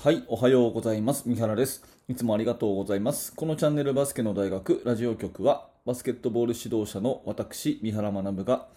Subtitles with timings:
[0.00, 1.28] はい、おはようございます。
[1.28, 1.82] 三原です。
[2.06, 3.34] いつもありがとうございます。
[3.34, 8.68] このチャンネルバスケの大学ラジオ局は、バスケットボール指導者の私、三原学が、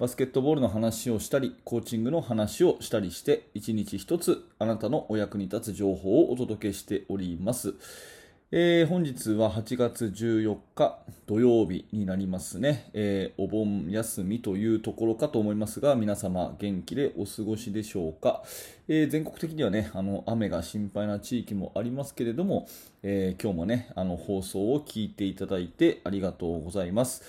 [0.00, 7.76] バスケットボールの話をしたり、コーチングの話をしたりして、一日一つあなたのお役に立つ情報をお届けしております。
[8.52, 18.44] えー、本日は8月14日土曜日になりますね、えー、お盆休みというところかと思いますが、皆様元気でお過ごしでしょうか？
[18.86, 22.68] えー、全国的にはね、あの雨が心配な地域もありますけれども、
[23.02, 27.24] え今日もね、あの放送を聞いていただいてありがとうございます。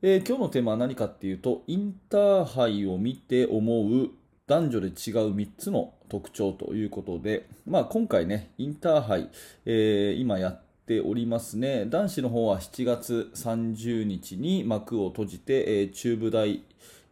[0.00, 4.10] え今日のテーマは何かっていうと、インターハイを見て思う
[4.52, 4.92] 男女で違う
[5.34, 9.30] 3つの特徴ということで、まあ、今回ね、インターハイ、
[9.64, 11.86] えー、今やっておりますね。
[11.86, 16.62] 男子の方は7月30日に幕を閉じて、えー、中部大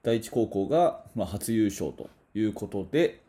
[0.02, 3.22] 第一高校が、まあ、初優勝ということで、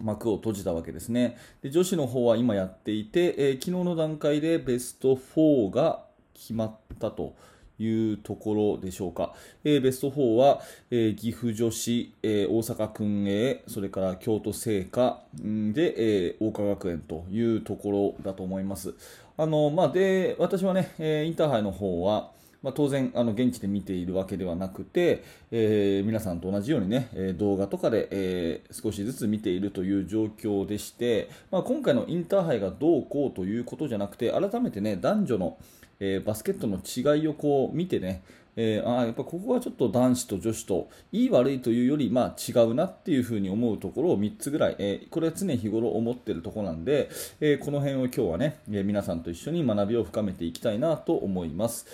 [0.00, 1.36] 幕を閉じたわけですね。
[1.62, 6.02] で女子の方は今やっていて、えー、昨日の段階でベスト4が
[6.34, 7.36] 決まったと。
[7.84, 9.34] いうところでしょうか。
[9.64, 18.94] えー、ベスト4は、えー、岐阜女子、えー、大阪薫英、それから京都精華で、えー、桜花学園というところだと思います。
[19.36, 22.30] あのまあ、で私はね、えインターハイの方は、
[22.64, 35.58] まあ、当然あの現地で見ているわけではなくて、えー、皆さんと同じようにね、動画とかで、えー、少しずつ見ているという状況でして、まあ、今回のインターハイがどうこうということじゃなくて改めてね男女の、
[36.00, 38.22] えー、バスケットの違いをこう見てね、
[38.56, 51.86] えー、あやっぱここはちょっと男子と女子といい悪いというより、まあ、違うなっていうふうに思うところを3つぐらい、えー、これは常日頃思っているところなんで、えこの辺を今日はね、え皆さんと一緒に学びを深めていきたいなと思います。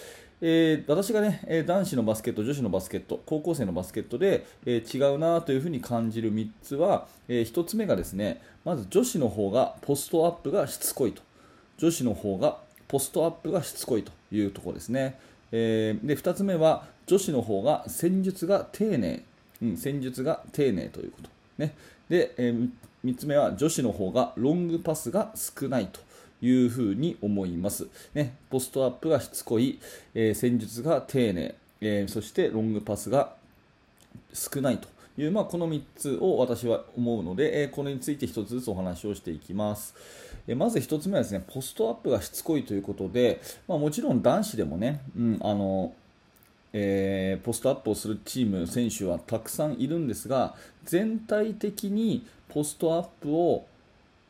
[0.42, 11.22] えー、私がね、男子のバスケット、女子のバスケット、高校生のバスケットで、えー、違うなというふうに感じる3つは、えー、1つ目がですね、まず女子の方がポストアップがしつこいと。
[11.76, 15.18] 女子の方がポストアップがしつこいというところですね。
[15.52, 19.22] え、で2つ目は女子の方が戦術が丁寧、
[19.62, 21.30] うん、戦術が丁寧ということ。
[21.58, 21.74] ね、
[22.08, 22.54] で、え、
[23.04, 26.00] 3つ目は女子の方がロングパスが少ないと。
[26.42, 29.78] いうふうに思います、ね、ポストアップがしつこい、
[30.14, 33.34] えー、戦術が丁寧、えー、そしてロングパスが
[34.32, 39.94] 少ないという、まあ、この3つを私は思うので、えー、これについて1つずつお話をしていきます。
[40.48, 45.92] えまず1つ目はですねポストアップがしつこいということで、まあ、もちろん男子でもね、うんあの
[46.72, 53.66] えー、ポストアップをするチーム、選手はたくさんいるんですが全体的にポストアップを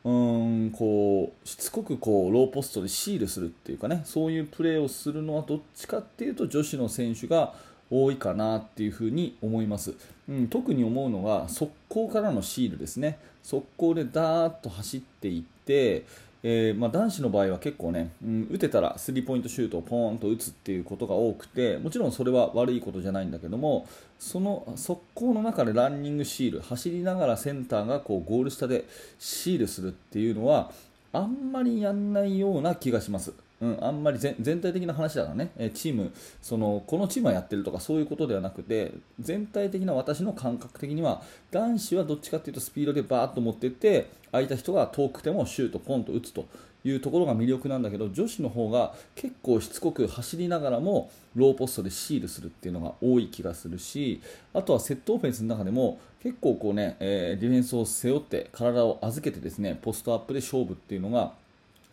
[0.02, 7.52] うんこうしつこくこうローポストでシールするっていうかねそういうプレーをするのはどっちかっていうと女子の選手が
[7.90, 9.94] 多いかなっていうふうに思います、
[10.28, 13.18] うん、特に思うのが速攻からのシールですね。
[13.42, 16.04] 速攻でダーッと走っていって
[16.42, 23.86] えー、まあ、男子の場合は結構ね、うん、打てたらスリーポイントシュートをポーンと打つっていうことが多くてもちろんそれは悪いことじゃないんだけども
[24.18, 28.86] その速攻の中でランニングシール走りながらセンターがこうゴール下で
[29.18, 30.72] シールするっていうのは
[31.12, 33.32] あんまりやんないような気がします。
[33.60, 46.46] うん、あんまり全体的な話だからね、えチームその、このチームはやってるとかそういうことではなくて、全体的な私の感覚的には、男子はどっちかというとスピードでバーッと持っていって、空いた人が遠くてもシュート、ポンと打つと
[46.84, 54.22] いうところが魅力なんだけど、女子の方が結構しつこく走りながらも、ローポストでシールするっていうのが多い気がするし、
[54.54, 61.34] あとはセットオフェンスの中でも、結構こうね、えディフェンスを背負って、体を預けてですね、ポストアップで勝負っていうのが、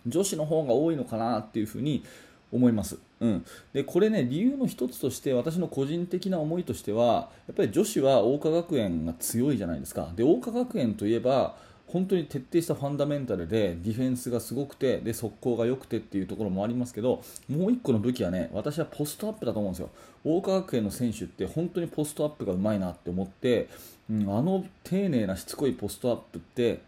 [0.07, 2.03] 女子の方が多いのかなっていうふうに
[2.51, 2.97] 思います。
[3.19, 10.12] うん、でこれね理由の一つとして私の個人的な思いとしてはやっぱり女子は桜花学園が強いじゃないですか。
[10.16, 11.56] で桜花学園といえば
[11.88, 19.90] 本当に徹底したファンダメンタルでディフェンスがすごくてで速攻が良くてっていうところもありますけどもう1個の武器はね私はポストアップだと思うんですよ。
[20.23, 23.69] 桜花学園の選手って本当にポストアップがうまいなって思って、
[24.12, 26.81] うん、あの丁寧なしつこいポストアップって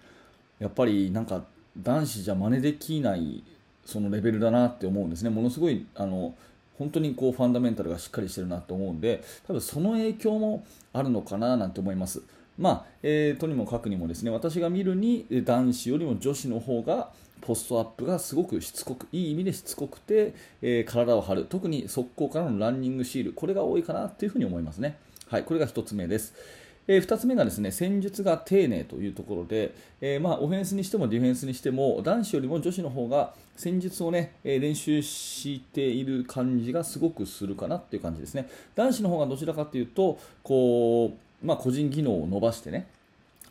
[0.60, 1.44] やっぱりなんか
[1.78, 3.44] 男子じゃ真似できない
[3.86, 6.36] そのレベルだなって思うんですね、ものすごいあの
[6.78, 12.22] 本当にこうファンダメンタルがしっかりしてるなと思うんで、多分その影響もあるのかななんて思います。
[12.58, 24.98] まあえー、とにもかくにもですね私が見るに男子よりも女子の方がポストアップがすごくしつこくいい意味でしつこくて、えー、体を張る特に速攻からのランニングシールこれが多いかなというふに思いますね。
[25.28, 26.34] はい、これが1つ目です。
[26.92, 38.50] えー、2つ目がですね戦術が丁寧というところで、えー、まあ、オフェンスにしてもディフェンスにしても男子よりも女子の方が戦術を、ね、え練習している感じがすごくするかなという感じですね。
[38.74, 41.14] 男子の方がどちらかというとこ
[41.44, 42.88] う、まあ、個人技能を伸ばしてね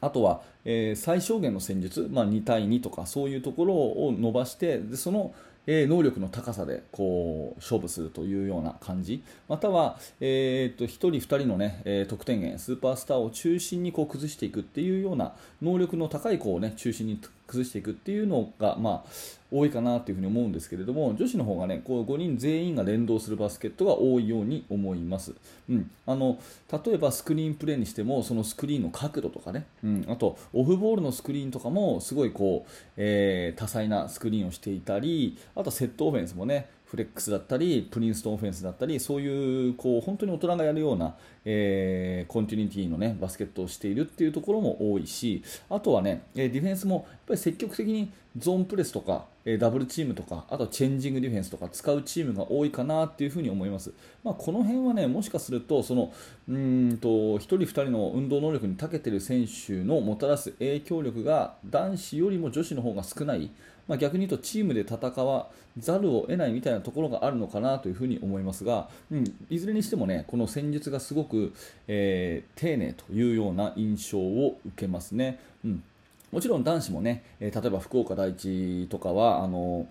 [0.01, 5.33] あとは、えー、最小限の戦術、まあ、2対2とかそういうところを伸ばしてでその
[5.71, 9.23] え、能力の高さでこう勝負するというような感じ。
[9.49, 19.11] または、えー、っと1人、2人の、ね、え得点源スーパースターを中心にこう崩していくっていうような能力の高い子を、ね、中心に崩していくっていうのが、まあ、
[19.51, 25.35] 多いかなというふに思うんですけれども女子の方がねこう5人全員が連動するバスケットが多いように思います、
[25.69, 26.39] うん、あの
[26.71, 41.15] 例えばスクリーンプレーにしてもそのスクリーンの角度とかね、うん、あとオフボールのスクリーンとかもすごいこう、えー、多彩なスクリーンをしていたりあとセットオフェンスもねフレックスだったりプリンストンオフェンスだったりそういうこう本当に大人がやるような、
[41.45, 56.13] えー、コンティニティの、ね、バスケットをしているっていうところも多いしあとはねディフェンスもやっぱり積極的にゾーンプレスとかえダブルチームとかあとはチェンジングディフェンスとか使うチームが多いかなっていうふに思います、まあ、この辺はねもしかするとその
[56.49, 63.51] うんと1人、2人の運動能力に長けてる選手のもたらす影響力が男子よりも女子の方が少ない。
[63.87, 65.49] まあ、逆に言うとチームで戦わ
[65.79, 71.55] ざるを得ないみたいなところがあるのかなというふに思いますが、うん、いずれにしてもねこの戦術がすごく、
[71.87, 75.39] えー、丁寧というような印象を受けますね。
[75.65, 75.83] うん。
[76.31, 79.87] もちろん男子もね、え、例えば福岡第一とかはあの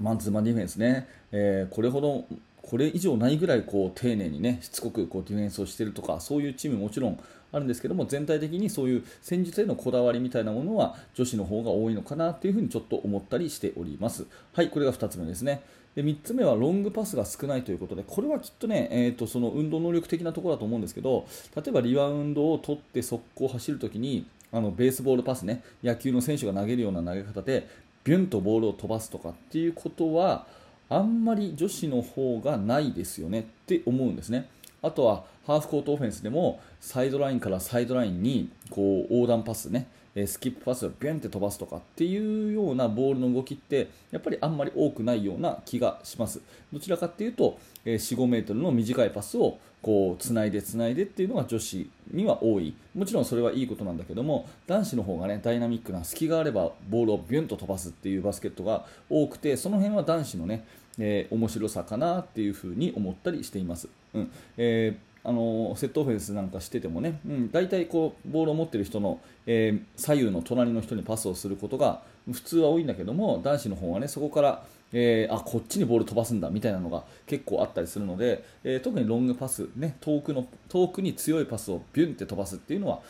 [0.00, 2.24] マンツーマンディフェンスね、えー、これほど
[2.62, 7.18] これ以上ないぐらいこう丁寧にねしつこくこうディフェンスをしているとかそういうチームももちろん
[7.52, 14.26] あるんですけども全体的にそういう戦術へのこだわりみたいなものは女子の方が多いのかなというふにちょっと思ったりしております。
[14.54, 15.62] はいこれが2つ目ですね。
[15.94, 27.68] で3つ目はロングパスが少ないということでこれはきっとね、えーと、その運動能力的なところだと思うんですけど例えばリバウンドを取って速攻走るときにあのベースボールパスね野球の選手が投げるような投げ方で
[28.04, 30.46] ビュンとボールを飛ばすとかっていうことは
[30.88, 34.48] あんまり女子の方がないですよねって思うんですね。
[34.82, 46.40] あとはハーフコートオフェンスでもサイドラインからサイドラインにこう横断パスねスキップパスをビュンって飛ばすとかっていうようなボールの動きってやっぱりあんまり多くないような気がします。
[46.70, 52.74] どちらかっていうと4、5メートルの短いパスをこうつないでつないでっていうのが女子には多い。
[52.94, 60.66] もちろんそれはいいことなんだけども男子の方がねダイナミックな隙があればボールをビュンと飛ばすっていうバスケットが多くてその辺は男子のね、
[60.98, 63.88] えー、面白さかなっていうふうに思ったりしています。
[64.12, 64.30] うん。
[64.58, 83.00] えーあのセットオフェンスなんかしててもね、うん、大体こうボールを持っている人の、えー、左右の隣の人にパスをすることが普通は多いんだけども男子の方はねそこから、えー、あこっちにボール飛ばすんだみたいなのが結構あったりするので、えー、特にロングパス、ね、遠くの遠くに強いパスをビュンって飛ばすっていうのは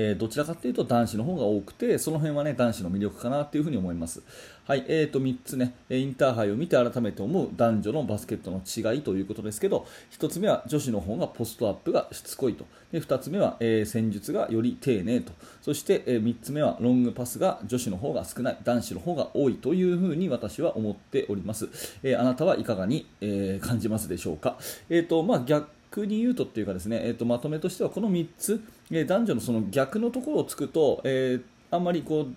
[0.00, 4.22] えー、どちらかというと男子の方が多くてその辺はね男子の魅力かなというふに思います。
[4.64, 21.70] はい、えー、と3つねインターハイを見て改めて思う男女のバスケットの違いということですけど1つ目は女子の方がポストアップがしつこいとで2つ目は、えー、戦術がより丁寧とそして、えー、3つ目はロングパスが女子の方が少ない男子の方が多いというふうに私は思っております。
[22.02, 24.58] えー、あなたはいかがに、え、感じますでしょうか？
[24.90, 25.40] えーとまあ、
[25.90, 32.34] 逆逆に言うとっていうかですね、えー、とまとめとしてはこの3つ、えー、男女のその逆のところをつくと、えー、あんまりこう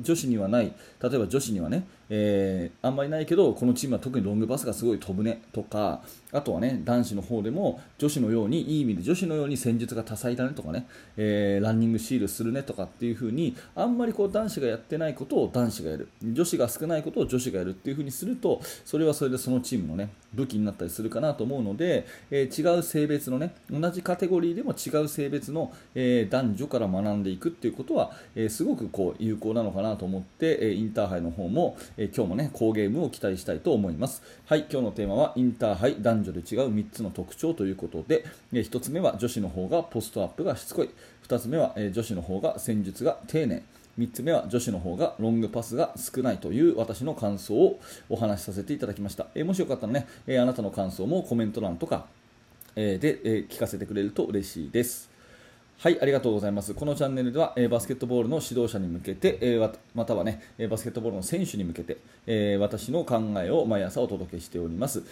[0.00, 6.02] 女子にはない例えば女子にはねえー、あんまりないけどこのチームは特にロングパスがすごい飛ぶねとか
[6.34, 10.86] あとはね男子の方でも女子のようにいい意味で女子のように戦術が多彩だねとかね、
[11.16, 16.08] えー、ランニングシールするねとかっていう風にあんまりこう男子がやってないことを男子がやる。
[16.22, 34.22] 女子が少ないことを女子がやるっていう風にするとそれはそれでそのチームのね武器になったりするかなと思うので、えー、違う性別のね同じカテゴリーでも違う性別の、え男女から学んでいくっていうことは、えすごくこう有効なのかなと思って、えインターハイの方も、え今日もね好ゲームを期待したいと思います。
[34.46, 40.90] はい今日のテーマはインターハイ男女で違う3つの特徴ということで、え1つ目は女子の方がポストアップがしつこい
[41.28, 43.62] 2つ目は、え女子の方が戦術が丁寧
[43.98, 52.06] 3つ目は女子の方がロングパスが少ないという私の感想をお話しさせていただきました、えもしよかったらね、えあなたの感想もコメント欄とか、
[52.76, 55.14] えで、え聞かせてくれると嬉しいです
[55.84, 56.72] はい、ありがとうございます。
[56.72, 60.40] このチャンネルでは、えー、バスケットボールの指導者に向けて、えー、またはね、
[60.70, 65.02] バスケットボールの選手に向けて、えー、私の考えを毎朝お届けしております。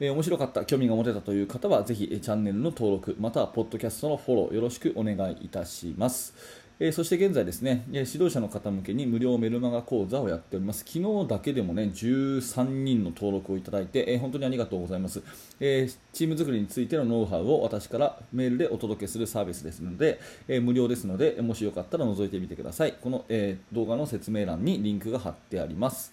[0.00, 6.34] え、面白かった、興味が持てたという方は、ぜひ、チャンネルの登録、またはポッドキャストのフォローよろしくお願いいたします。
[6.80, 10.80] えー、そして現在ですね、指導者の方向けに無料メルマガ講座をやっております。
[10.80, 15.22] 昨日だけでもね、13人の登録をいただいて、えー、本当にありがとうございます、
[15.60, 22.94] えー、チーム作りについてのノウハウを私からメールでお届けするサービスですので、え無料ですので、もしよかったら覗いてみてください。
[23.00, 26.12] この、え動画の説明欄にリンクが貼ってあります。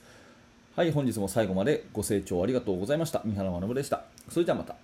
[0.74, 3.22] はい、本日も最後までご清聴ありがとうございました。
[3.26, 4.04] 三原学でした。
[4.30, 4.76] それではまた。